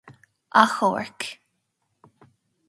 Achomhairc. 0.61 1.21